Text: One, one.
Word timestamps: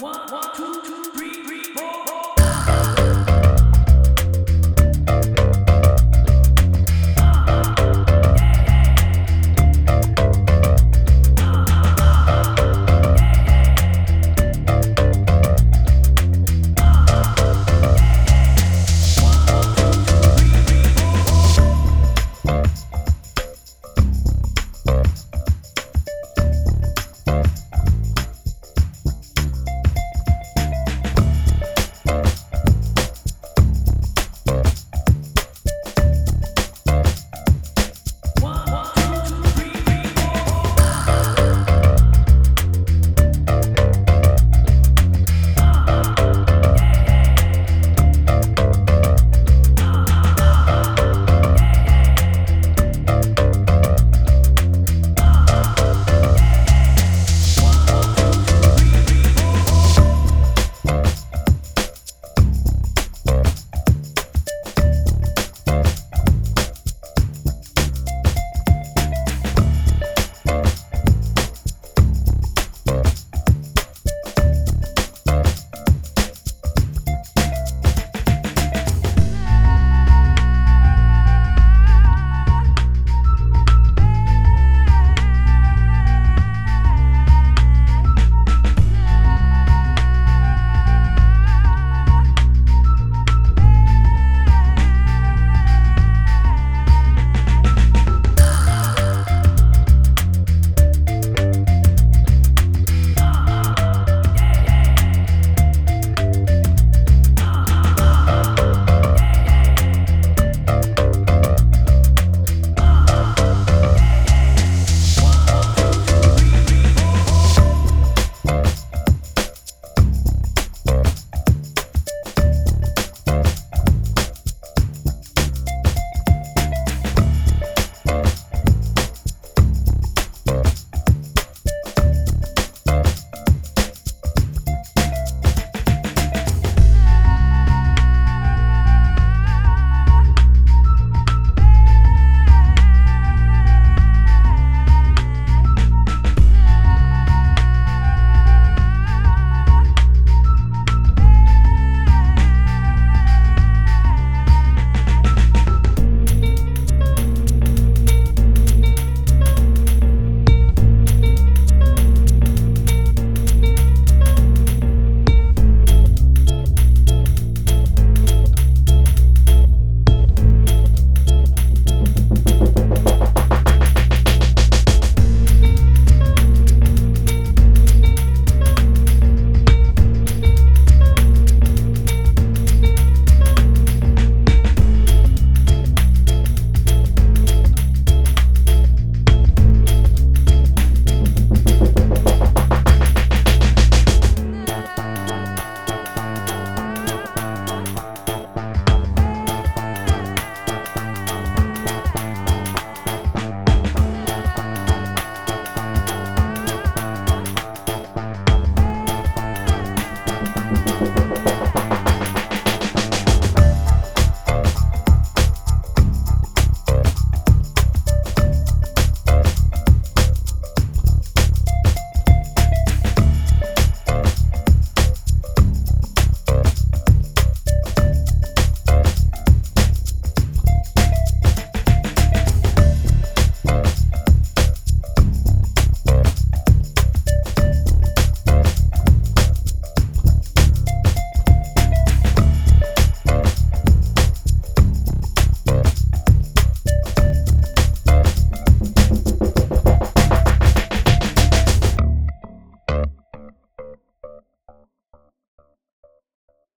One, 0.00 0.16
one. 0.30 0.47